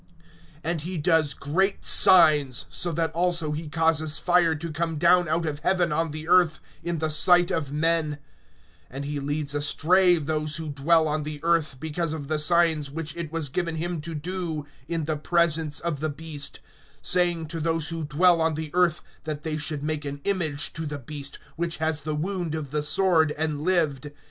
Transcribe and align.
(13)And 0.65 0.81
he 0.81 0.97
does 0.97 1.35
great 1.35 1.85
signs, 1.85 2.65
so 2.71 2.91
that 2.91 3.11
also 3.11 3.51
he 3.51 3.69
causes 3.69 4.17
fire 4.17 4.55
to 4.55 4.71
come 4.71 4.97
down 4.97 5.27
out 5.29 5.45
of 5.45 5.59
heaven 5.59 5.91
on 5.91 6.09
the 6.09 6.27
earth, 6.27 6.59
in 6.83 6.97
the 6.97 7.07
sight 7.11 7.51
of 7.51 7.71
men; 7.71 8.17
(14)and 8.91 9.03
he 9.03 9.19
leads 9.19 9.53
astray 9.53 10.15
those 10.15 10.55
who 10.57 10.69
dwell 10.69 11.07
on 11.07 11.21
the 11.21 11.39
earth, 11.43 11.79
because 11.79 12.13
of 12.13 12.29
the 12.29 12.39
signs 12.39 12.89
which 12.89 13.15
it 13.15 13.31
was 13.31 13.47
given 13.47 13.75
him 13.75 14.01
to 14.01 14.15
do 14.15 14.65
in 14.87 15.03
the 15.03 15.17
presence 15.17 15.79
of 15.79 15.99
the 15.99 16.09
beast; 16.09 16.61
saying 17.03 17.45
to 17.45 17.59
those 17.59 17.89
who 17.89 18.03
dwell 18.03 18.41
on 18.41 18.55
the 18.55 18.71
earth, 18.73 19.01
that 19.25 19.43
they 19.43 19.55
should 19.59 19.83
make 19.83 20.03
an 20.03 20.19
image 20.23 20.73
to 20.73 20.87
the 20.87 20.97
beast, 20.97 21.37
which 21.57 21.77
has 21.77 22.01
the 22.01 22.15
wound 22.15 22.55
of 22.55 22.71
the 22.71 22.81
sword, 22.81 23.31
and 23.33 23.61
lived. 23.61 24.09